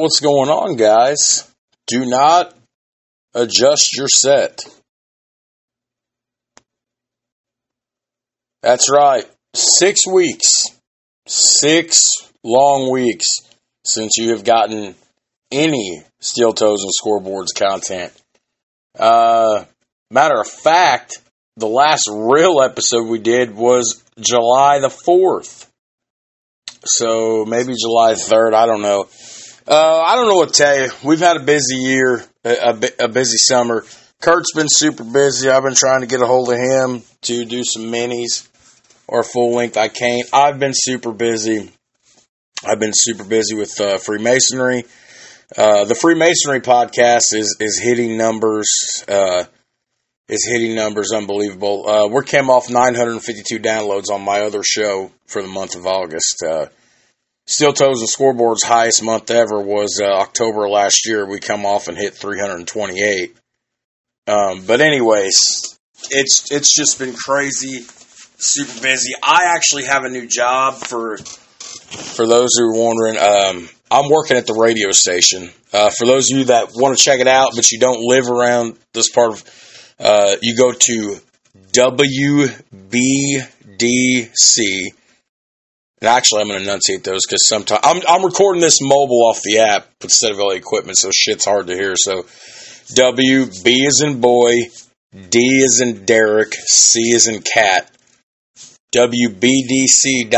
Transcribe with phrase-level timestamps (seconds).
[0.00, 1.46] What's going on, guys?
[1.86, 2.56] Do not
[3.34, 4.64] adjust your set.
[8.62, 9.26] That's right.
[9.54, 10.64] Six weeks.
[11.26, 12.00] Six
[12.42, 13.26] long weeks
[13.84, 14.94] since you have gotten
[15.52, 18.14] any Steel Toes and Scoreboards content.
[18.98, 19.66] Uh,
[20.10, 21.18] matter of fact,
[21.58, 25.66] the last real episode we did was July the 4th.
[26.86, 28.54] So maybe July 3rd.
[28.54, 29.06] I don't know.
[29.70, 30.90] Uh, I don't know what to tell you.
[31.04, 33.84] We've had a busy year, a, a, a busy summer.
[34.20, 35.48] Kurt's been super busy.
[35.48, 38.48] I've been trying to get a hold of him to do some minis
[39.06, 39.76] or full length.
[39.76, 40.28] I can't.
[40.32, 41.70] I've been super busy.
[42.66, 44.86] I've been super busy with uh, Freemasonry.
[45.56, 49.04] Uh, the Freemasonry podcast is is hitting numbers.
[49.06, 49.44] Uh,
[50.28, 51.88] is hitting numbers unbelievable.
[51.88, 56.42] Uh, we came off 952 downloads on my other show for the month of August.
[57.50, 61.26] Steel Toes and Scoreboard's highest month ever was uh, October last year.
[61.26, 63.36] We come off and hit 328.
[64.28, 65.34] Um, but anyways,
[66.10, 67.84] it's it's just been crazy,
[68.38, 69.14] super busy.
[69.20, 73.18] I actually have a new job for for those who are wondering.
[73.18, 75.50] Um, I'm working at the radio station.
[75.72, 78.30] Uh, for those of you that want to check it out, but you don't live
[78.30, 79.42] around this part of,
[79.98, 81.18] uh, you go to
[81.72, 83.40] WBDC
[86.00, 89.42] and actually, I'm going to enunciate those because sometimes I'm, I'm recording this mobile off
[89.42, 91.94] the app instead of LA equipment, so shit's hard to hear.
[91.96, 92.24] So,
[92.94, 94.54] W, B is in boy,
[95.12, 97.90] D is in Derek, C is in cat,
[98.94, 100.28] WBDC.us,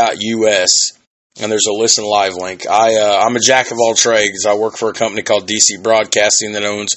[1.41, 2.67] and there's a listen live link.
[2.69, 4.45] I, uh, I'm a jack of all trades.
[4.45, 6.93] I work for a company called DC Broadcasting that owns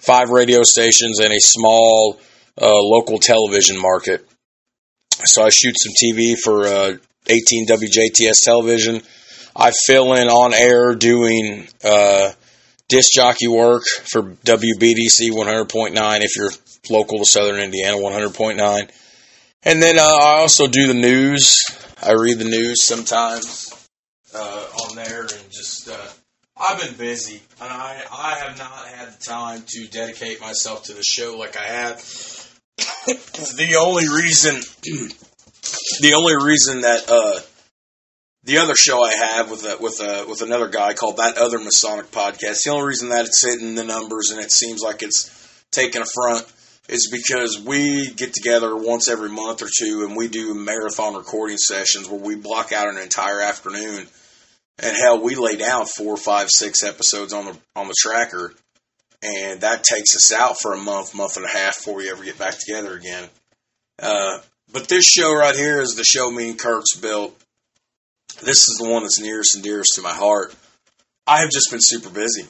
[0.00, 2.18] five radio stations and a small
[2.60, 4.26] uh, local television market.
[5.24, 6.96] So I shoot some TV for uh,
[7.26, 9.02] 18 WJTS television.
[9.54, 12.30] I fill in on air doing uh,
[12.88, 16.52] disc jockey work for WBDC 100.9 if you're
[16.88, 18.90] local to Southern Indiana 100.9.
[19.64, 21.64] And then uh, I also do the news.
[22.00, 23.88] I read the news sometimes
[24.34, 25.88] uh, on there and just.
[25.88, 26.08] Uh,
[26.60, 30.92] I've been busy, and I, I have not had the time to dedicate myself to
[30.92, 32.00] the show like I have.
[33.08, 34.54] The only reason
[36.00, 37.40] the only reason that uh,
[38.44, 41.58] the other show I have with a, with a, with another guy called that other
[41.58, 45.30] Masonic podcast, the only reason that it's hitting the numbers and it seems like it's
[45.70, 46.50] taking a front
[46.88, 51.58] is because we get together once every month or two and we do marathon recording
[51.58, 54.06] sessions where we block out an entire afternoon.
[54.80, 58.54] And hell, we lay down four, five, six episodes on the on the tracker,
[59.22, 62.24] and that takes us out for a month, month and a half before we ever
[62.24, 63.28] get back together again.
[64.00, 64.38] Uh,
[64.72, 67.34] but this show right here is the show me and Kurt's built.
[68.42, 70.54] This is the one that's nearest and dearest to my heart.
[71.26, 72.46] I have just been super busy.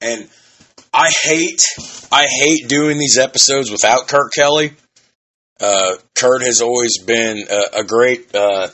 [0.00, 0.28] And
[0.92, 1.62] I hate
[2.12, 4.72] I hate doing these episodes without Kurt Kelly.
[5.60, 8.68] Uh, Kurt has always been a, a great uh,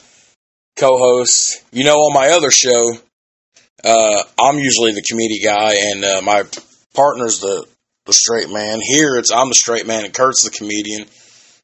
[0.76, 1.62] co-host.
[1.72, 2.92] You know, on my other show,
[3.84, 6.44] uh, I'm usually the comedic guy, and uh, my
[6.94, 7.66] partner's the
[8.06, 8.80] the straight man.
[8.80, 11.06] Here, it's I'm the straight man, and Kurt's the comedian,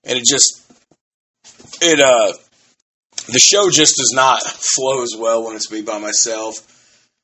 [0.04, 0.62] and it just
[1.80, 2.32] it uh
[3.28, 4.42] the show just does not
[4.74, 6.72] flow as well when it's me by myself.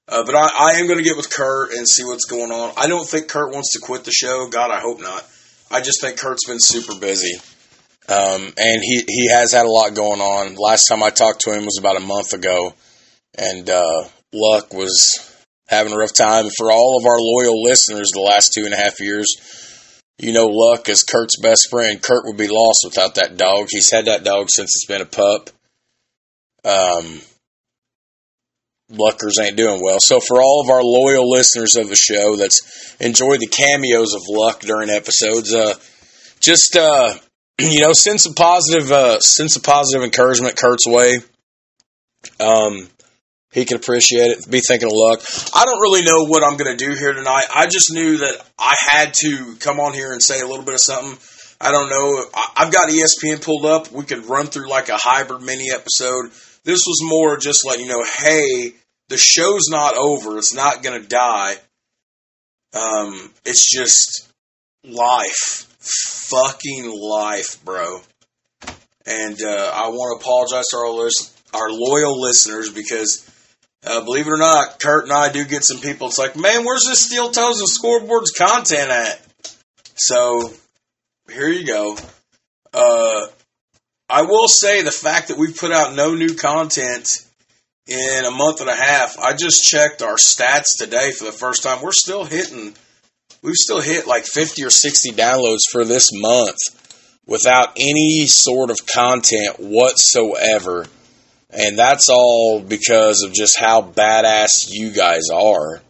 [0.09, 2.73] Uh, but I, I am going to get with Kurt and see what's going on.
[2.77, 4.49] I don't think Kurt wants to quit the show.
[4.49, 5.25] God, I hope not.
[5.71, 7.35] I just think Kurt's been super busy.
[8.09, 10.57] Um, and he, he has had a lot going on.
[10.57, 12.75] Last time I talked to him was about a month ago.
[13.39, 15.32] And uh, Luck was
[15.73, 16.45] having a rough time.
[16.57, 19.35] For all of our loyal listeners the last two and a half years,
[20.19, 22.01] you know, Luck is Kurt's best friend.
[22.01, 23.69] Kurt would be lost without that dog.
[23.71, 25.51] He's had that dog since it's been a pup.
[26.65, 27.21] Um,
[28.91, 29.99] Luckers ain't doing well.
[29.99, 34.23] So for all of our loyal listeners of the show that's enjoyed the cameos of
[34.29, 35.75] Luck during episodes, uh,
[36.41, 37.15] just uh,
[37.59, 41.19] you know, send some positive, uh, send some positive encouragement Kurt's way.
[42.39, 42.89] Um,
[43.53, 44.51] he can appreciate it.
[44.51, 45.21] Be thinking of luck.
[45.55, 47.45] I don't really know what I'm going to do here tonight.
[47.55, 50.75] I just knew that I had to come on here and say a little bit
[50.75, 51.19] of something.
[51.61, 52.25] I don't know.
[52.57, 53.93] I've got ESPN pulled up.
[53.93, 56.31] We could run through like a hybrid mini episode.
[56.65, 58.73] This was more just like, you know, hey,
[59.09, 60.39] the show's not over.
[60.39, 61.57] It's not going to die.
[62.75, 64.29] Um, it's just
[64.83, 65.69] life.
[66.31, 68.01] Fucking life, bro.
[69.05, 73.29] And uh, I want to apologize to our, our loyal listeners because
[73.85, 76.09] uh, believe it or not, Kurt and I do get some people.
[76.09, 79.21] It's like, man, where's this steel toes and scoreboards content at?
[79.95, 80.53] So
[81.31, 81.97] here you go.
[82.73, 83.27] Uh,
[84.09, 87.27] I will say the fact that we've put out no new content
[87.87, 89.19] in a month and a half.
[89.19, 91.83] I just checked our stats today for the first time.
[91.83, 92.75] We're still hitting,
[93.43, 96.59] we've still hit like 50 or 60 downloads for this month
[97.27, 100.87] without any sort of content whatsoever.
[101.53, 105.83] And that's all because of just how badass you guys are.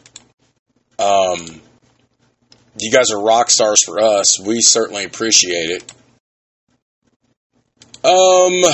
[0.99, 1.61] Um,
[2.79, 4.41] you guys are rock stars for us.
[4.41, 5.93] We certainly appreciate it.
[8.05, 8.73] Um,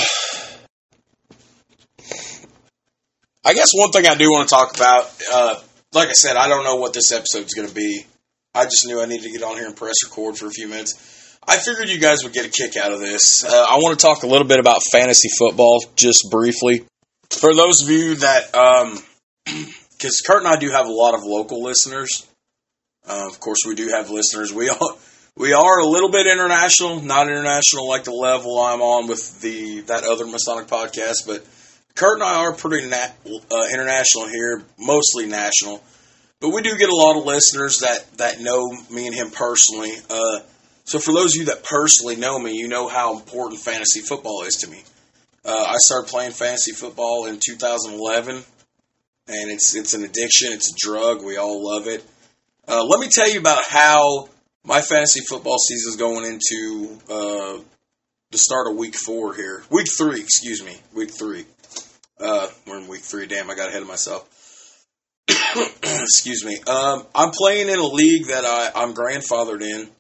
[3.45, 5.61] I guess one thing I do want to talk about, uh,
[5.93, 8.07] like I said, I don't know what this episode is going to be.
[8.55, 10.69] I just knew I needed to get on here and press record for a few
[10.69, 11.18] minutes.
[11.49, 13.43] I figured you guys would get a kick out of this.
[13.43, 16.85] Uh, I want to talk a little bit about fantasy football, just briefly.
[17.31, 21.23] For those of you that, because um, Kurt and I do have a lot of
[21.25, 22.27] local listeners.
[23.09, 24.53] Uh, of course, we do have listeners.
[24.53, 24.79] We are
[25.39, 29.81] we are a little bit international, not international like the level I'm on with the
[29.87, 31.47] that other Masonic podcast, but
[31.95, 35.83] Kurt and I are pretty uh, international here, mostly national.
[36.41, 39.93] But we do get a lot of listeners that, that know me and him personally.
[40.09, 40.41] Uh,
[40.89, 44.45] so for those of you that personally know me, you know how important fantasy football
[44.45, 44.83] is to me.
[45.45, 50.51] Uh, I started playing fantasy football in 2011, and it's it's an addiction.
[50.55, 51.23] It's a drug.
[51.23, 52.03] We all love it.
[52.67, 54.31] Uh, let me tell you about how
[54.65, 57.59] my fantasy football season is going into uh,
[58.31, 59.65] the start of week four here.
[59.71, 60.75] Week three, excuse me.
[60.95, 61.45] Week three.
[62.19, 63.27] Uh, we're in week three.
[63.27, 64.27] Damn, I got ahead of myself.
[65.83, 66.59] excuse me.
[66.67, 69.91] Um, I'm playing in a league that I, I'm grandfathered in,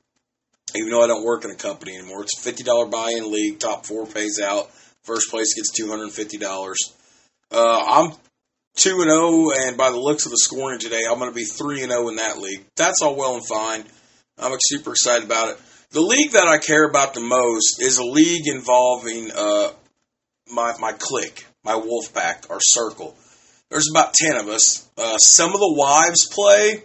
[0.78, 2.22] even though I don't work in a company anymore.
[2.22, 3.58] It's a $50 buy in league.
[3.58, 4.70] Top four pays out.
[5.02, 6.75] First place gets $250.
[7.50, 8.12] Uh, I'm
[8.76, 11.44] 2 and 0, and by the looks of the scoring today, I'm going to be
[11.44, 12.64] 3 and 0 in that league.
[12.76, 13.84] That's all well and fine.
[14.38, 15.60] I'm super excited about it.
[15.90, 19.70] The league that I care about the most is a league involving uh,
[20.52, 23.16] my my clique, my wolf pack, our circle.
[23.70, 24.86] There's about ten of us.
[24.96, 26.82] Uh, some of the wives play,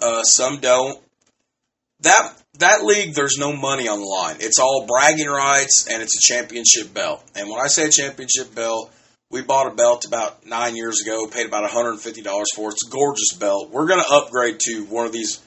[0.00, 0.98] uh, some don't.
[2.00, 4.36] That that league, there's no money on the line.
[4.40, 7.24] It's all bragging rights, and it's a championship belt.
[7.34, 8.92] And when I say championship belt,
[9.30, 12.02] we bought a belt about nine years ago, paid about $150
[12.54, 12.72] for it.
[12.72, 13.70] It's a gorgeous belt.
[13.70, 15.40] We're going to upgrade to one of these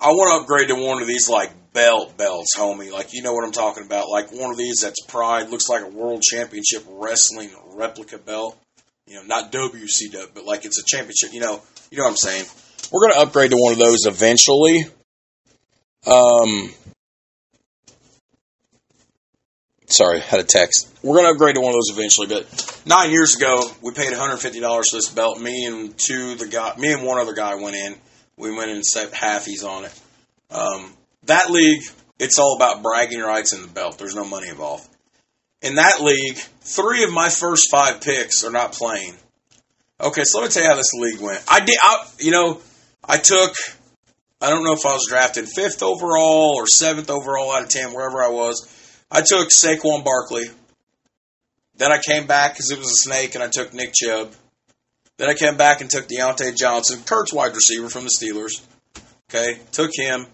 [0.00, 2.92] I want to upgrade to one of these like belt belts, homie.
[2.92, 4.08] Like you know what I'm talking about.
[4.08, 8.58] Like one of these that's Pride, looks like a World Championship Wrestling replica belt.
[9.06, 11.32] You know, not WCW, but like it's a championship.
[11.32, 12.44] You know, you know what I'm saying.
[12.92, 14.84] We're gonna upgrade to one of those eventually.
[16.06, 16.70] Um,
[19.86, 20.90] sorry, had a text.
[21.02, 22.26] We're gonna upgrade to one of those eventually.
[22.26, 25.40] But nine years ago, we paid 150 dollars for this belt.
[25.40, 27.96] Me and two the guy, me and one other guy went in
[28.36, 30.00] we went in and set halfies on it.
[30.50, 30.92] Um,
[31.24, 31.82] that league,
[32.18, 33.98] it's all about bragging rights in the belt.
[33.98, 34.88] There's no money involved.
[35.62, 39.14] In that league, three of my first five picks are not playing.
[40.00, 41.42] Okay, so let me tell you how this league went.
[41.48, 42.60] I did, I, you know,
[43.02, 43.54] I took,
[44.44, 47.94] I don't know if I was drafted fifth overall or seventh overall out of ten,
[47.94, 48.68] wherever I was.
[49.10, 50.44] I took Saquon Barkley.
[51.76, 54.34] Then I came back because it was a snake, and I took Nick Chubb.
[55.16, 58.60] Then I came back and took Diontae Johnson, Kurt's wide receiver from the Steelers.
[59.30, 60.26] Okay, took him.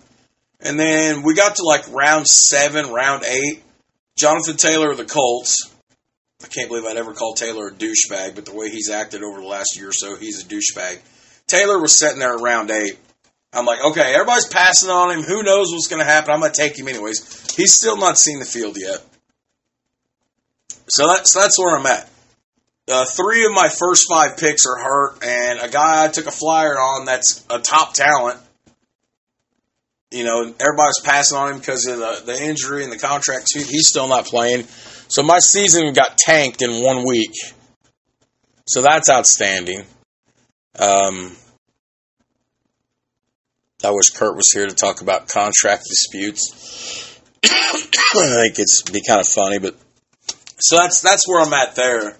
[0.58, 3.62] And then we got to like round seven, round eight.
[4.16, 5.56] Jonathan Taylor of the Colts.
[6.42, 9.40] I can't believe I'd ever call Taylor a douchebag, but the way he's acted over
[9.40, 10.98] the last year or so, he's a douchebag.
[11.46, 12.98] Taylor was sitting there at round eight.
[13.52, 15.22] I'm like, okay, everybody's passing on him.
[15.22, 16.32] Who knows what's going to happen?
[16.32, 17.54] I'm going to take him anyways.
[17.56, 19.04] He's still not seen the field yet.
[20.88, 22.08] So that's that's where I'm at.
[22.88, 26.32] Uh, three of my first five picks are hurt, and a guy I took a
[26.32, 28.40] flyer on that's a top talent.
[30.10, 33.46] You know, everybody's passing on him because of the, the injury and the contract.
[33.54, 34.64] He's still not playing.
[35.06, 37.32] So my season got tanked in one week.
[38.66, 39.84] So that's outstanding.
[40.76, 41.36] Um,
[43.82, 47.18] I wish Kurt was here to talk about contract disputes.
[47.44, 49.74] I think it's be kind of funny, but
[50.58, 52.16] so that's that's where I'm at there.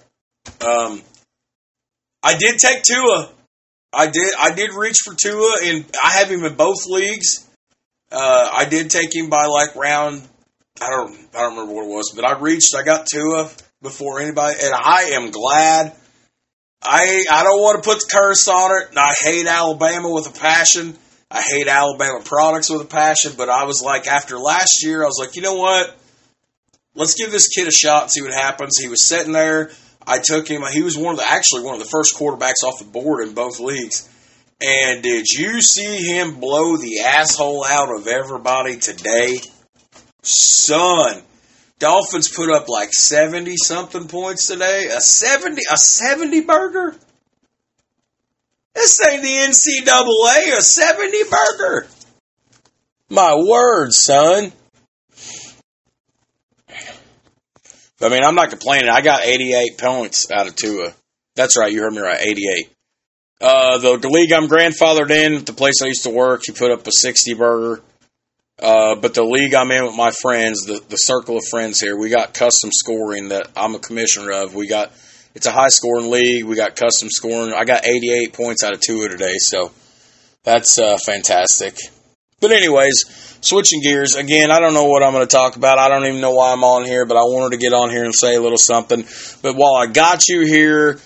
[0.61, 1.03] Um,
[2.23, 3.31] I did take Tua.
[3.93, 4.33] I did.
[4.39, 7.47] I did reach for Tua, and I have him in both leagues.
[8.11, 10.23] Uh, I did take him by like round.
[10.81, 11.15] I don't.
[11.35, 12.75] I don't remember what it was, but I reached.
[12.75, 13.51] I got Tua
[13.83, 15.95] before anybody, and I am glad.
[16.83, 18.97] I I don't want to put the curse on it.
[18.97, 20.97] I hate Alabama with a passion.
[21.31, 23.33] I hate Alabama products with a passion.
[23.37, 25.97] But I was like, after last year, I was like, you know what?
[26.95, 28.79] Let's give this kid a shot and see what happens.
[28.79, 29.71] He was sitting there
[30.07, 30.63] I took him.
[30.73, 33.35] He was one of the actually one of the first quarterbacks off the board in
[33.35, 34.09] both leagues.
[34.61, 39.39] And did you see him blow the asshole out of everybody today?
[40.23, 41.23] Son,
[41.79, 44.87] Dolphins put up like 70 something points today.
[44.87, 46.97] A 70 a 70 burger?
[48.75, 51.89] This ain't the NCAA, or 70 burger.
[53.09, 54.53] My word, son.
[58.03, 58.89] I mean, I'm not complaining.
[58.89, 60.93] I got 88 points out of Tua.
[61.35, 62.71] That's right, you heard me right, 88.
[63.41, 66.87] Uh, the, league I'm grandfathered in, the place I used to work, he put up
[66.87, 67.83] a 60 burger.
[68.59, 71.97] Uh, but the league I'm in with my friends, the, the circle of friends here,
[71.97, 74.55] we got custom scoring that I'm a commissioner of.
[74.55, 74.93] We got
[75.35, 76.45] it's a high scoring league.
[76.45, 77.53] We got custom scoring.
[77.57, 79.73] I got 88 points out of Tua today, so
[80.43, 81.79] that's uh, fantastic.
[82.41, 84.51] But anyways, switching gears again.
[84.51, 85.79] I don't know what I'm going to talk about.
[85.79, 88.05] I don't even know why I'm on here, but I wanted to get on here
[88.05, 89.05] and say a little something.
[89.43, 90.99] But while I got you here,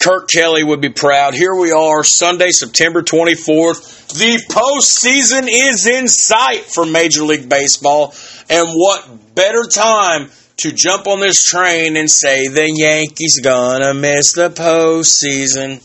[0.00, 1.34] Kurt Kelly would be proud.
[1.34, 4.18] Here we are, Sunday, September 24th.
[4.18, 8.14] The postseason is in sight for Major League Baseball.
[8.48, 14.32] And what better time to jump on this train and say the Yankees gonna miss
[14.32, 15.82] the postseason?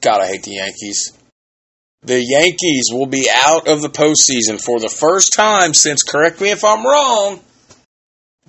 [0.00, 1.12] God, I hate the Yankees.
[2.02, 6.50] The Yankees will be out of the postseason for the first time since, correct me
[6.50, 7.40] if I'm wrong,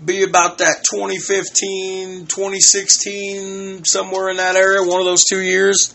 [0.04, 5.94] be about that 2015, 2016, somewhere in that area, one of those two years.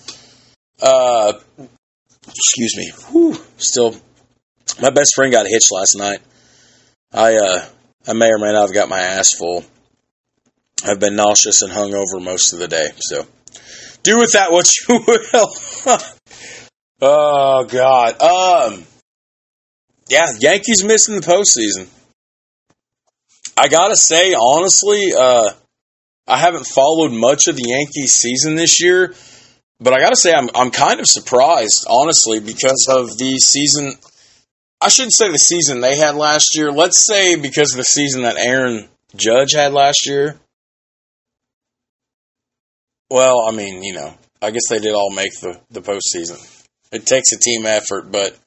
[0.80, 1.32] Uh,
[2.28, 2.92] excuse me.
[3.10, 3.96] Whew, still,
[4.80, 6.20] my best friend got hitched last night.
[7.12, 7.66] I, uh,
[8.08, 9.64] I may or may not have got my ass full.
[10.82, 13.26] I've been nauseous and hungover most of the day, so
[14.02, 15.98] do with that what you will.
[17.02, 18.22] oh God.
[18.22, 18.84] Um.
[20.08, 21.86] Yeah, Yankees missing the postseason.
[23.58, 25.50] I gotta say, honestly, uh,
[26.26, 29.14] I haven't followed much of the Yankees season this year,
[29.80, 33.92] but I gotta say, I'm I'm kind of surprised, honestly, because of the season.
[34.80, 36.70] I shouldn't say the season they had last year.
[36.70, 40.36] Let's say because of the season that Aaron Judge had last year.
[43.10, 46.38] Well, I mean, you know, I guess they did all make the the postseason.
[46.92, 48.38] It takes a team effort, but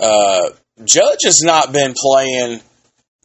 [0.00, 0.50] uh,
[0.84, 2.60] Judge has not been playing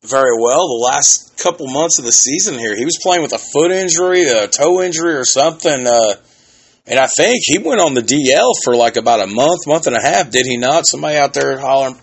[0.04, 2.76] very well the last couple months of the season here.
[2.76, 5.88] He was playing with a foot injury, a toe injury, or something.
[5.88, 6.16] Uh,
[6.86, 9.96] and I think he went on the DL for like about a month, month and
[9.96, 10.86] a half, did he not?
[10.86, 11.98] Somebody out there hollering.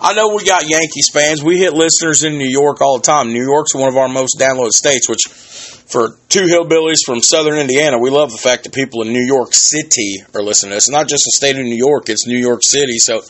[0.00, 1.42] I know we got Yankees fans.
[1.42, 3.32] We hit listeners in New York all the time.
[3.32, 7.98] New York's one of our most downloaded states, which for two hillbillies from southern Indiana,
[7.98, 10.84] we love the fact that people in New York City are listening to this.
[10.84, 12.98] It's not just the state of New York, it's New York City.
[12.98, 13.22] So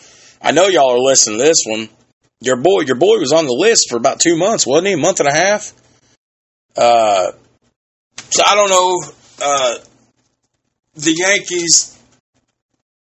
[0.42, 1.88] I know y'all are listening to this one.
[2.40, 4.92] Your boy, your boy was on the list for about two months, wasn't he?
[4.94, 5.72] A month and a half.
[6.76, 7.32] Uh,
[8.16, 9.02] so I don't know.
[9.40, 9.78] Uh,
[10.98, 11.98] the Yankees,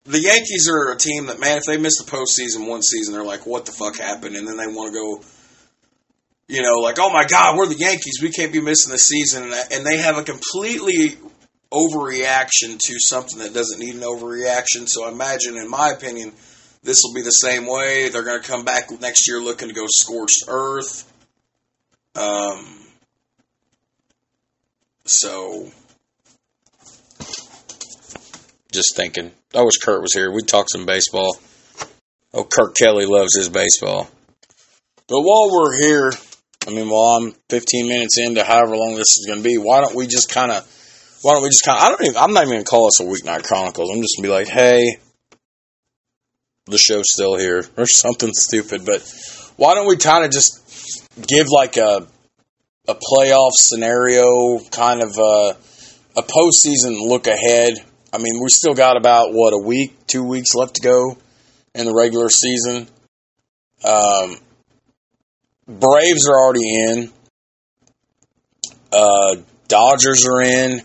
[0.04, 3.24] the Yankees are a team that, man, if they miss the postseason one season, they're
[3.24, 5.24] like, "What the fuck happened?" And then they want to go,
[6.48, 8.20] you know, like, "Oh my God, we're the Yankees.
[8.20, 11.16] We can't be missing the season." And they have a completely
[11.72, 14.88] overreaction to something that doesn't need an overreaction.
[14.88, 16.32] So I imagine, in my opinion
[16.84, 18.10] this will be the same way.
[18.10, 21.10] They're going to come back next year looking to go scorched earth.
[22.14, 22.78] Um,
[25.06, 25.72] so,
[28.74, 29.30] just thinking.
[29.54, 30.30] I wish Kurt was here.
[30.30, 31.38] We'd talk some baseball.
[32.32, 34.08] Oh, Kurt Kelly loves his baseball.
[35.08, 36.12] But while we're here,
[36.66, 39.80] I mean, while I'm 15 minutes into however long this is going to be, why
[39.80, 40.64] don't we just kind of,
[41.22, 42.86] why don't we just kind of, I don't even, I'm not even going to call
[42.86, 43.90] us a Weeknight Chronicles.
[43.90, 44.98] I'm just going to be like, hey,
[46.66, 48.84] the show's still here or something stupid.
[48.84, 49.02] But
[49.56, 52.06] why don't we kind of just give like a
[52.86, 55.56] a playoff scenario, kind of a,
[56.16, 57.74] a postseason look ahead?
[58.14, 61.18] I mean, we still got about what a week, two weeks left to go
[61.74, 62.86] in the regular season.
[63.84, 64.36] Um,
[65.66, 67.12] Braves are already in.
[68.92, 70.82] Uh, Dodgers are in.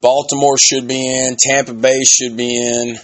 [0.00, 1.36] Baltimore should be in.
[1.38, 2.96] Tampa Bay should be in.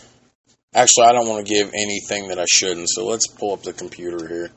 [0.73, 3.75] Actually, I don't want to give anything that I shouldn't, so let's pull up the
[3.75, 4.51] computer here.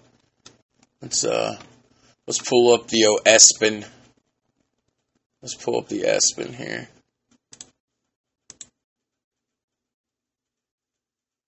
[1.01, 1.57] Let's uh
[2.27, 3.85] let's pull up the ESPN.
[5.41, 6.87] Let's pull up the ESPN here.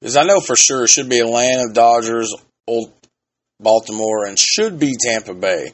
[0.04, 2.30] Because I know for sure it should be Atlanta, Dodgers,
[2.68, 2.92] Old
[3.58, 5.72] Baltimore, and should be Tampa Bay.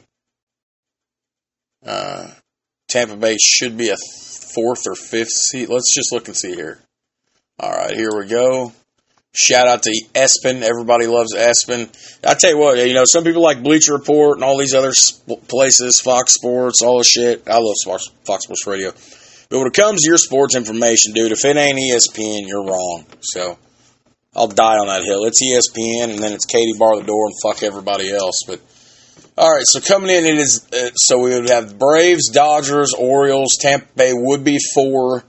[1.84, 2.28] Uh,
[2.86, 3.96] Tampa Bay should be a
[4.54, 5.68] fourth or fifth seat.
[5.68, 6.78] Let's just look and see here.
[7.58, 8.72] All right, here we go.
[9.34, 10.62] Shout out to ESPN.
[10.62, 11.92] Everybody loves ESPN.
[12.24, 14.92] I tell you what, you know, some people like Bleacher Report and all these other
[15.48, 17.48] places, Fox Sports, all the shit.
[17.48, 18.92] I love Fox, Fox Sports Radio.
[19.48, 23.06] But when it comes to your sports information, dude, if it ain't ESPN, you're wrong.
[23.22, 23.58] So
[24.34, 25.24] I'll die on that hill.
[25.24, 28.40] It's ESPN, and then it's Katie bar the door and fuck everybody else.
[28.46, 28.60] But
[29.36, 33.56] All right, so coming in, it is uh, so we would have Braves, Dodgers, Orioles,
[33.60, 35.24] Tampa Bay would be four,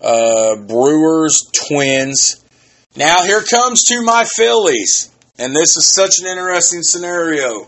[0.00, 2.44] uh, Brewers, Twins.
[2.94, 7.66] Now here comes to my Phillies, and this is such an interesting scenario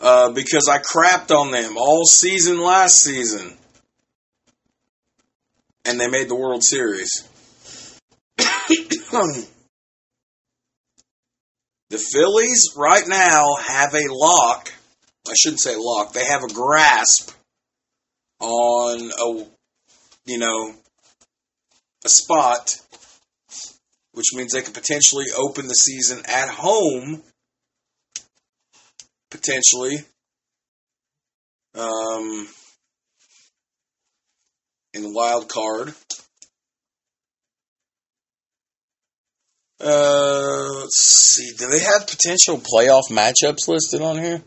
[0.00, 3.56] uh, because I crapped on them all season last season,
[5.86, 7.26] and they made the World Series.
[11.90, 14.72] The Phillies right now have a lock.
[15.28, 16.12] I shouldn't say lock.
[16.12, 17.32] They have a grasp
[18.38, 19.46] on a,
[20.24, 20.72] you know,
[22.04, 22.80] a spot,
[24.12, 27.22] which means they could potentially open the season at home.
[29.30, 30.04] Potentially.
[31.74, 32.48] Um,
[34.94, 35.94] in the wild card.
[39.82, 41.52] Uh, let's see.
[41.56, 44.42] Do they have potential playoff matchups listed on here?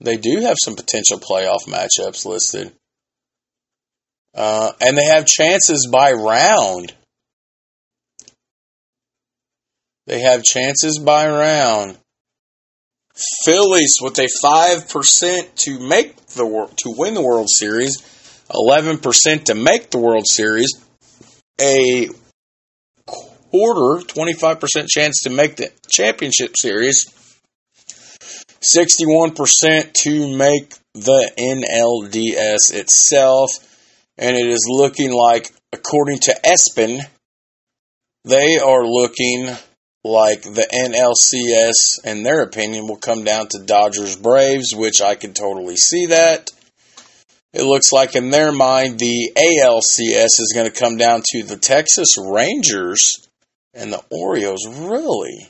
[0.00, 2.72] They do have some potential playoff matchups listed.
[4.34, 6.94] Uh, and they have chances by round.
[10.06, 11.98] They have chances by round.
[13.44, 17.96] Phillies with a 5% to make the to win the World Series,
[18.50, 20.72] 11% to make the World Series,
[21.60, 22.08] a
[23.06, 27.06] quarter, 25% chance to make the championship series,
[28.60, 33.50] 61% to make the NLDS itself,
[34.16, 37.02] and it is looking like, according to ESPN,
[38.24, 39.56] they are looking
[40.04, 45.34] like the NLCS, in their opinion, will come down to Dodgers Braves, which I can
[45.34, 46.50] totally see that.
[47.54, 51.56] It looks like in their mind the ALCS is going to come down to the
[51.56, 53.28] Texas Rangers
[53.72, 54.66] and the Orioles.
[54.66, 55.48] Really?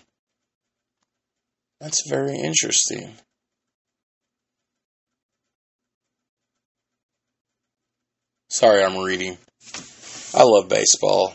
[1.81, 3.15] That's very interesting.
[8.51, 9.37] Sorry, I'm reading.
[10.35, 11.35] I love baseball.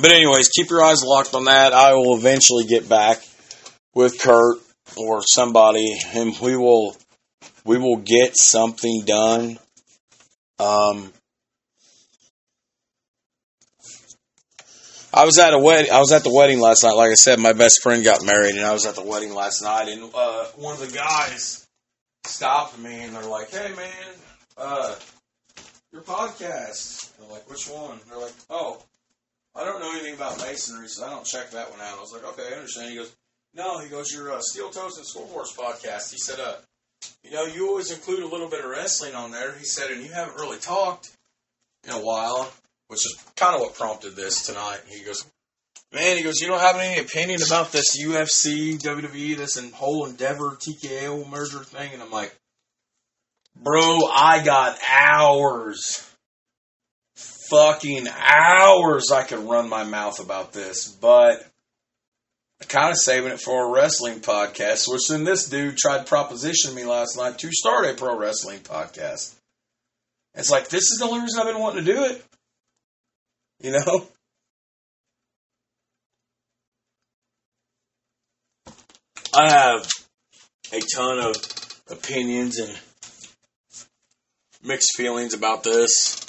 [0.00, 1.72] But, anyways, keep your eyes locked on that.
[1.72, 3.22] I will eventually get back
[3.94, 4.58] with Kurt
[4.96, 6.96] or somebody, and we will
[7.64, 9.58] we will get something done.
[10.58, 11.12] Um,
[15.12, 15.90] I was at a wedding.
[15.90, 16.92] I was at the wedding last night.
[16.92, 19.62] Like I said, my best friend got married, and I was at the wedding last
[19.62, 19.88] night.
[19.88, 21.66] And uh, one of the guys
[22.24, 24.14] stopped me, and they're like, "Hey, man,
[24.56, 24.94] uh,
[25.92, 28.80] your podcast." I'm like, "Which one?" They're like, "Oh,
[29.56, 32.12] I don't know anything about masonry, so I don't check that one out." I was
[32.12, 33.12] like, "Okay, I understand." He goes,
[33.54, 36.12] no, he goes, your uh, Steel Toes and Scoreboards podcast.
[36.12, 36.54] He said, uh,
[37.24, 39.52] you know, you always include a little bit of wrestling on there.
[39.54, 41.10] He said, and you haven't really talked
[41.84, 42.52] in a while,
[42.88, 44.80] which is kind of what prompted this tonight.
[44.88, 45.24] He goes,
[45.92, 50.56] man, he goes, you don't have any opinion about this UFC, WWE, this whole Endeavor
[50.56, 51.92] TKO merger thing?
[51.92, 52.34] And I'm like,
[53.56, 56.08] bro, I got hours,
[57.50, 61.49] fucking hours I could run my mouth about this, but
[62.68, 66.84] kind of saving it for a wrestling podcast, which then this dude tried propositioning me
[66.84, 69.34] last night to start a pro wrestling podcast.
[70.34, 72.24] It's like, this is the only reason I've been wanting to do it.
[73.60, 74.06] You know?
[79.34, 79.88] I have
[80.72, 81.36] a ton of
[81.90, 82.78] opinions and
[84.62, 86.26] mixed feelings about this.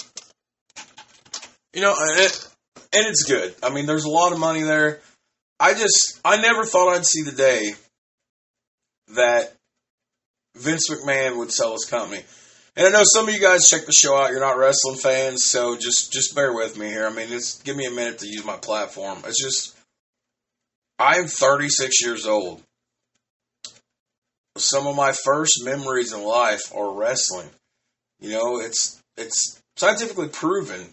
[1.72, 2.48] You know, and, it,
[2.92, 3.54] and it's good.
[3.62, 5.00] I mean, there's a lot of money there
[5.62, 7.74] I just I never thought I'd see the day
[9.14, 9.52] that
[10.56, 12.24] Vince McMahon would sell his company.
[12.74, 14.32] And I know some of you guys check the show out.
[14.32, 17.06] You're not wrestling fans, so just just bear with me here.
[17.06, 19.18] I mean, it's give me a minute to use my platform.
[19.24, 19.76] It's just
[20.98, 22.60] I'm 36 years old.
[24.56, 27.50] Some of my first memories in life are wrestling.
[28.18, 30.88] You know, it's it's scientifically proven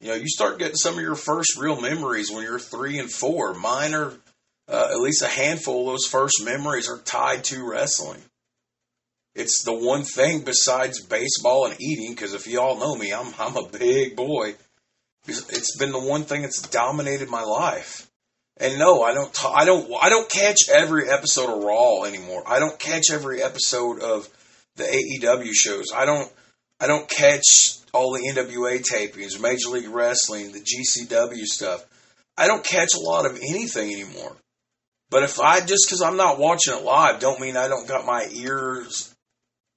[0.00, 3.10] you know, you start getting some of your first real memories when you're three and
[3.10, 3.54] four.
[3.54, 4.12] Mine are
[4.68, 8.22] uh, at least a handful of those first memories are tied to wrestling.
[9.34, 13.32] It's the one thing besides baseball and eating, because if you all know me, I'm
[13.38, 14.54] I'm a big boy.
[15.26, 18.10] It's been the one thing that's dominated my life.
[18.56, 19.44] And no, I don't.
[19.44, 19.90] I don't.
[20.02, 22.42] I don't catch every episode of Raw anymore.
[22.46, 24.28] I don't catch every episode of
[24.76, 25.86] the AEW shows.
[25.94, 26.30] I don't.
[26.80, 31.84] I don't catch all the NWA tapings, Major League Wrestling, the GCW stuff.
[32.36, 34.34] I don't catch a lot of anything anymore.
[35.10, 38.06] But if I just because I'm not watching it live, don't mean I don't got
[38.06, 39.14] my ears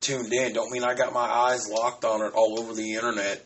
[0.02, 0.54] tuned in.
[0.54, 3.44] Don't mean I got my eyes locked on it all over the internet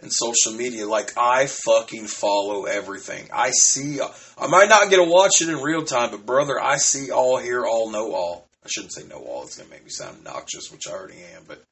[0.00, 0.86] and social media.
[0.86, 3.28] Like I fucking follow everything.
[3.32, 4.00] I see.
[4.00, 7.38] I might not get to watch it in real time, but brother, I see all,
[7.38, 8.48] hear all, know all.
[8.64, 9.44] I shouldn't say know all.
[9.44, 11.44] It's gonna make me sound obnoxious, which I already am.
[11.46, 11.62] But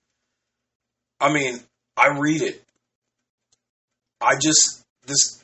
[1.21, 1.61] I mean,
[1.97, 2.63] I read it.
[4.21, 5.43] I just this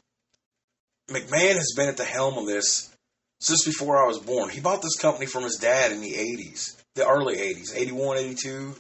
[1.11, 2.95] McMahon has been at the helm of this
[3.41, 4.49] since before I was born.
[4.49, 8.75] He bought this company from his dad in the 80s, the early 80s, 81, 82,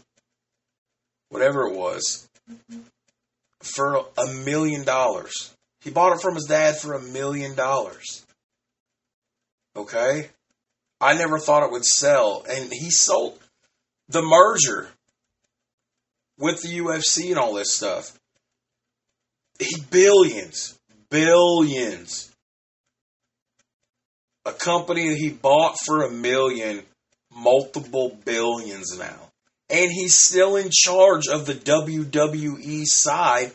[1.29, 2.29] whatever it was,
[3.61, 5.55] for a million dollars.
[5.83, 8.27] He bought it from his dad for a million dollars.
[9.77, 10.31] Okay?
[11.01, 12.45] I never thought it would sell.
[12.49, 13.39] And he sold
[14.09, 14.89] the merger
[16.39, 18.19] with the UFC and all this stuff.
[19.59, 20.79] He billions,
[21.11, 22.31] billions.
[24.45, 26.83] A company that he bought for a million,
[27.35, 29.31] multiple billions now.
[29.69, 33.51] And he's still in charge of the WWE side,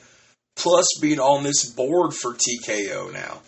[0.58, 3.42] plus being on this board for TKO now.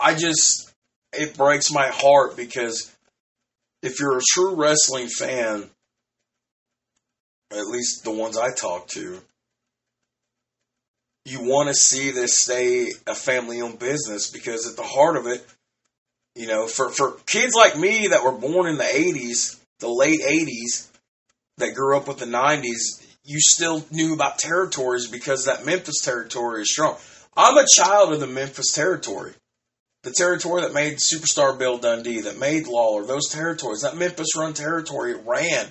[0.00, 0.72] I just,
[1.12, 2.90] it breaks my heart because
[3.82, 5.70] if you're a true wrestling fan,
[7.50, 9.20] at least the ones I talk to,
[11.24, 15.26] you want to see this stay a family owned business because at the heart of
[15.26, 15.44] it,
[16.34, 20.20] you know, for, for kids like me that were born in the 80s, the late
[20.20, 20.88] 80s,
[21.58, 26.62] that grew up with the 90s, you still knew about territories because that Memphis territory
[26.62, 26.96] is strong.
[27.36, 29.32] I'm a child of the Memphis territory.
[30.02, 34.54] The territory that made Superstar Bill Dundee, that made Lawler, those territories, that Memphis run
[34.54, 35.68] territory ran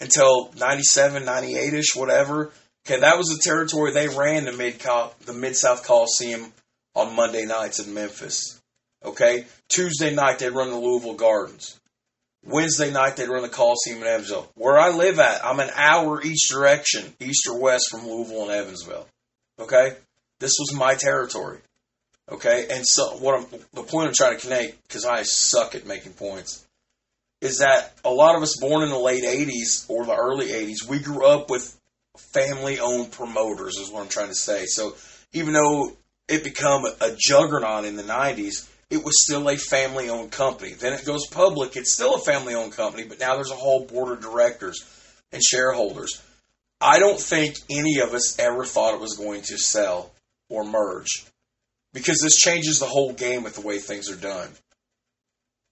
[0.00, 2.52] until 97, 98 ish, whatever.
[2.86, 4.78] Okay, that was the territory they ran the mid
[5.24, 6.52] the Mid South Coliseum
[6.94, 8.60] on Monday nights in Memphis.
[9.04, 11.80] Okay, Tuesday night they run the Louisville Gardens.
[12.44, 14.50] Wednesday night they'd run the Coliseum in Evansville.
[14.54, 18.50] Where I live at, I'm an hour each direction, east or west from Louisville and
[18.50, 19.06] Evansville.
[19.58, 19.96] Okay,
[20.40, 21.58] this was my territory.
[22.30, 25.86] Okay, and so what I'm the point I'm trying to connect because I suck at
[25.86, 26.66] making points
[27.44, 30.88] is that a lot of us born in the late '80s or the early '80s,
[30.88, 31.78] we grew up with
[32.16, 34.66] family owned promoters is what I'm trying to say.
[34.66, 34.94] So
[35.32, 35.92] even though
[36.28, 40.72] it became a juggernaut in the 90s, it was still a family owned company.
[40.72, 43.84] Then it goes public, it's still a family owned company, but now there's a whole
[43.84, 44.84] board of directors
[45.32, 46.22] and shareholders.
[46.80, 50.12] I don't think any of us ever thought it was going to sell
[50.48, 51.26] or merge
[51.92, 54.50] because this changes the whole game with the way things are done.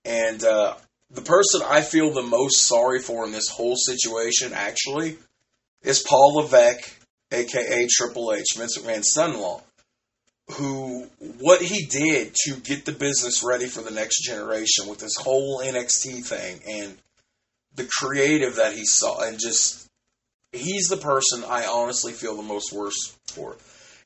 [0.05, 0.75] And uh,
[1.13, 5.19] the person I feel the most sorry for in this whole situation, actually,
[5.83, 6.91] is Paul Levesque,
[7.31, 9.63] aka Triple H, Vince McMahon's son-in-law,
[10.53, 11.07] who
[11.39, 15.61] what he did to get the business ready for the next generation with this whole
[15.61, 16.97] NXT thing and
[17.75, 19.89] the creative that he saw and just
[20.53, 23.57] he's the person I honestly feel the most worse for.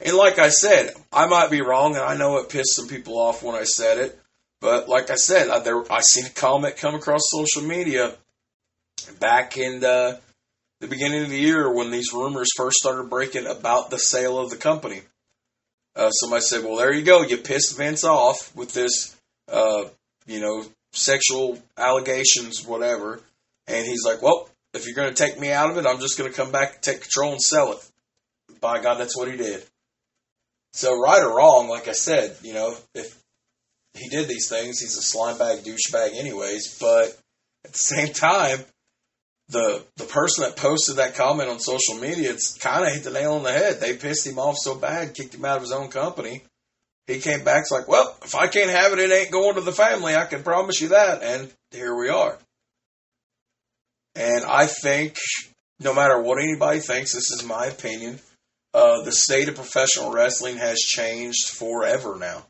[0.00, 3.18] And like I said, I might be wrong, and I know it pissed some people
[3.18, 4.18] off when I said it.
[4.66, 8.16] But like I said, I, there, I seen a comment come across social media
[9.20, 10.20] back in the
[10.80, 14.50] the beginning of the year when these rumors first started breaking about the sale of
[14.50, 15.02] the company.
[15.94, 17.22] Uh, somebody said, "Well, there you go.
[17.22, 19.14] You pissed Vince off with this,
[19.46, 19.84] uh,
[20.26, 23.20] you know, sexual allegations, whatever."
[23.68, 26.18] And he's like, "Well, if you're going to take me out of it, I'm just
[26.18, 27.88] going to come back, take control, and sell it."
[28.60, 29.62] By God, that's what he did.
[30.72, 33.16] So, right or wrong, like I said, you know, if
[33.96, 36.78] he did these things, he's a slime bag douchebag, anyways.
[36.78, 37.16] But
[37.64, 38.58] at the same time,
[39.48, 43.10] the the person that posted that comment on social media, it's kind of hit the
[43.10, 43.80] nail on the head.
[43.80, 46.42] They pissed him off so bad, kicked him out of his own company.
[47.06, 49.60] He came back, it's like, well, if I can't have it, it ain't going to
[49.60, 50.16] the family.
[50.16, 51.22] I can promise you that.
[51.22, 52.36] And here we are.
[54.16, 55.16] And I think,
[55.78, 58.18] no matter what anybody thinks, this is my opinion.
[58.74, 62.44] Uh, the state of professional wrestling has changed forever now.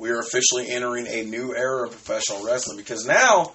[0.00, 3.52] We are officially entering a new era of professional wrestling because now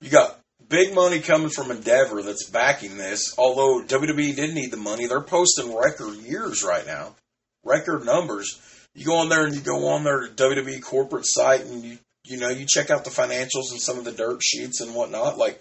[0.00, 3.34] you got big money coming from Endeavor that's backing this.
[3.36, 7.16] Although WWE didn't need the money, they're posting record years right now,
[7.64, 8.60] record numbers.
[8.94, 12.36] You go on there and you go on their WWE corporate site and you you
[12.38, 15.38] know you check out the financials and some of the dirt sheets and whatnot.
[15.38, 15.60] Like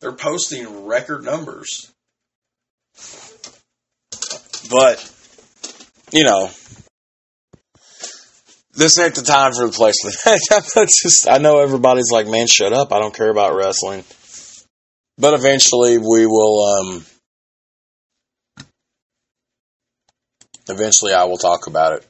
[0.00, 1.90] they're posting record numbers.
[4.70, 5.10] But
[6.12, 6.50] you know,
[8.80, 9.96] this ain't the time for the place.
[11.02, 12.92] just I know everybody's like, man, shut up.
[12.92, 14.04] I don't care about wrestling.
[15.18, 17.04] But eventually we will, um,
[20.70, 22.06] eventually I will talk about it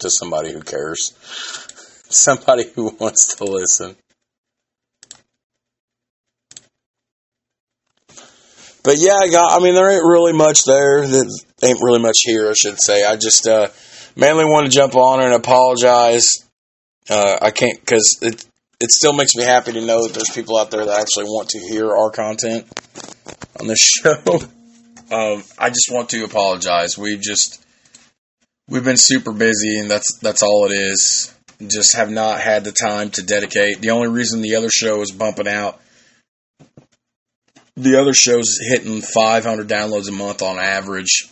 [0.00, 1.14] to somebody who cares.
[2.10, 3.96] somebody who wants to listen.
[8.82, 11.06] But yeah, I got, I mean, there ain't really much there.
[11.06, 13.04] That ain't really much here, I should say.
[13.04, 13.68] I just uh,
[14.16, 16.28] mainly want to jump on her and apologize.
[17.08, 18.44] Uh, I can't because it
[18.80, 21.50] it still makes me happy to know that there's people out there that actually want
[21.50, 22.66] to hear our content
[23.60, 24.14] on this show.
[25.10, 26.96] um, I just want to apologize.
[26.96, 27.64] We've just
[28.68, 31.34] we've been super busy, and that's that's all it is.
[31.66, 33.80] Just have not had the time to dedicate.
[33.80, 35.78] The only reason the other show is bumping out,
[37.76, 41.28] the other show's hitting 500 downloads a month on average.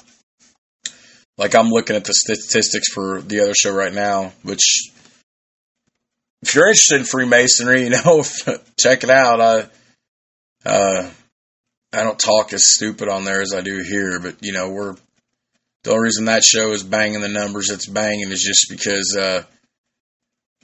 [1.38, 4.90] Like I'm looking at the statistics for the other show right now, which
[6.42, 8.24] if you're interested in Freemasonry, you know,
[8.76, 9.40] check it out.
[9.40, 9.68] I
[10.66, 11.10] uh,
[11.92, 14.96] I don't talk as stupid on there as I do here, but you know, we're
[15.84, 19.44] the only reason that show is banging the numbers it's banging is just because uh,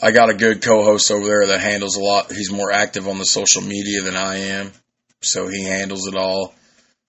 [0.02, 2.32] I got a good co-host over there that handles a lot.
[2.32, 4.72] He's more active on the social media than I am,
[5.22, 6.52] so he handles it all.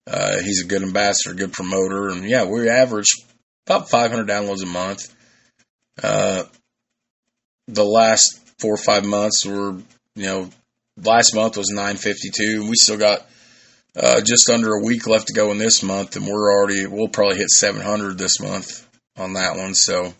[0.05, 3.11] Uh, he's a good ambassador, good promoter, and yeah, we average
[3.65, 5.13] about 500 downloads a month.
[6.01, 6.43] Uh,
[7.67, 9.73] the last four or five months were,
[10.15, 10.49] you know,
[10.97, 13.25] last month was 952, and we still got
[13.95, 17.07] uh, just under a week left to go in this month, and we're already we'll
[17.07, 19.73] probably hit 700 this month on that one.
[19.73, 20.13] So,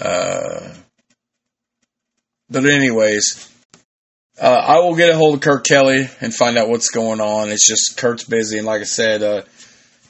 [0.00, 0.72] uh,
[2.48, 3.50] but anyways,
[4.40, 7.50] uh, I will get a hold of Kurt Kelly and find out what's going on.
[7.50, 9.42] It's just Kurt's busy, and like I said, uh,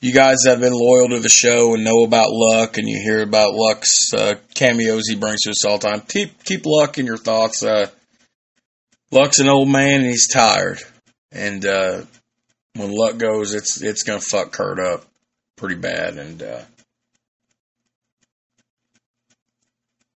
[0.05, 3.23] you guys have been loyal to the show and know about Luck, and you hear
[3.23, 6.03] about Luck's uh, cameos he brings to us all the time.
[6.03, 7.62] Keep keep Luck in your thoughts.
[7.62, 7.88] Uh,
[9.11, 10.81] Luck's an old man and he's tired,
[11.33, 12.03] and uh,
[12.75, 15.07] when luck goes, it's it's gonna fuck Kurt up
[15.57, 16.19] pretty bad.
[16.19, 16.62] And uh,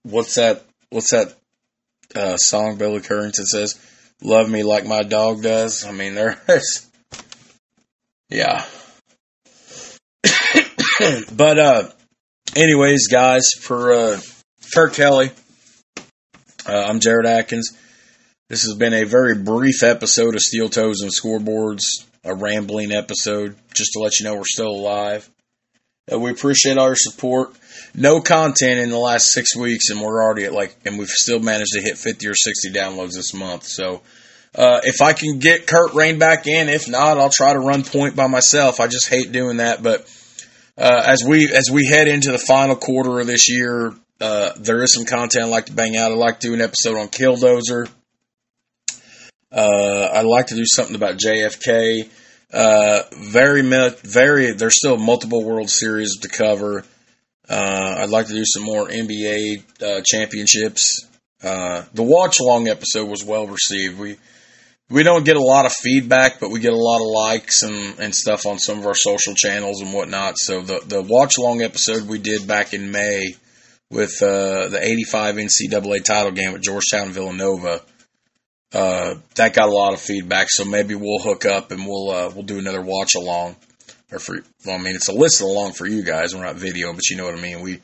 [0.02, 0.66] what's that?
[0.90, 1.34] What's that
[2.14, 3.80] uh, song Billy Currington says?
[4.20, 6.90] "Love me like my dog does." I mean, there's
[8.28, 8.66] yeah.
[11.36, 11.88] but uh,
[12.56, 14.20] anyways, guys, for uh,
[14.74, 15.30] Kurt Kelly,
[16.66, 17.76] uh, I'm Jared Atkins.
[18.48, 21.82] This has been a very brief episode of Steel Toes and Scoreboards
[22.24, 25.28] a rambling episode just to let you know we're still alive.
[26.12, 27.54] Uh, we appreciate your support.
[27.94, 31.38] No content in the last six weeks, and we're already at like, and we've still
[31.38, 33.64] managed to hit 50 or 60 downloads this month.
[33.64, 34.02] So,
[34.54, 37.84] uh, if I can get Kurt Rain back in, if not, I'll try to run
[37.84, 38.80] point by myself.
[38.80, 39.82] I just hate doing that.
[39.82, 40.08] But
[40.78, 44.82] uh, as we as we head into the final quarter of this year, uh, there
[44.82, 46.12] is some content I'd like to bang out.
[46.12, 47.88] I'd like to do an episode on Killdozer.
[49.50, 52.08] Uh, I'd like to do something about JFK.
[52.52, 54.52] Uh, very, very.
[54.52, 56.84] There's still multiple World Series to cover.
[57.48, 61.06] Uh, I'd like to do some more NBA uh, championships.
[61.40, 63.98] The watch along episode was well received.
[63.98, 64.16] We
[64.90, 67.98] we don't get a lot of feedback, but we get a lot of likes and,
[67.98, 70.38] and stuff on some of our social channels and whatnot.
[70.38, 73.34] So the the watch along episode we did back in May
[73.90, 77.82] with uh, the '85 NCAA title game at Georgetown Villanova
[78.72, 80.48] uh, that got a lot of feedback.
[80.50, 83.56] So maybe we'll hook up and we'll uh, we'll do another watch along.
[84.10, 86.34] Or for well, I mean, it's a listen along for you guys.
[86.34, 87.60] We're not video, but you know what I mean.
[87.60, 87.80] We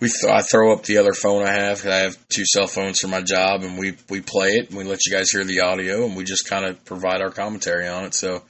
[0.00, 1.78] we th- I throw up the other phone I have.
[1.78, 4.78] Because I have two cell phones for my job, and we we play it and
[4.78, 7.86] we let you guys hear the audio, and we just kind of provide our commentary
[7.86, 8.14] on it.
[8.14, 8.42] So.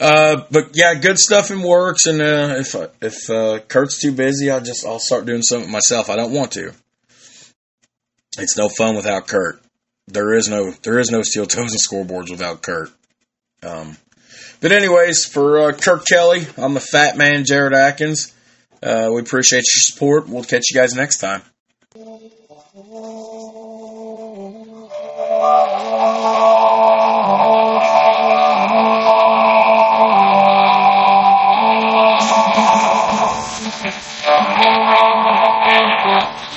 [0.00, 4.50] Uh, but yeah, good stuff in works, and uh, if if uh, Kurt's too busy,
[4.50, 6.10] I'll just I'll start doing something myself.
[6.10, 6.72] I don't want to.
[8.38, 9.62] It's no fun without Kurt
[10.08, 12.90] there is no there is no steel toes and scoreboards without Kurt.
[13.62, 13.96] Um,
[14.60, 18.34] but anyways, for uh, Kurt Kelly, I'm the Fat Man, Jared Atkins.
[18.82, 20.28] Uh, we appreciate your support.
[20.28, 21.42] We'll catch you guys next time.